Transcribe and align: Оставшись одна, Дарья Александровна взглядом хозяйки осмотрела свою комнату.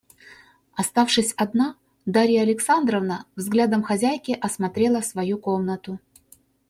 Оставшись 0.75 1.35
одна, 1.37 1.75
Дарья 2.07 2.41
Александровна 2.41 3.25
взглядом 3.35 3.83
хозяйки 3.83 4.35
осмотрела 4.41 5.01
свою 5.01 5.37
комнату. 5.37 5.99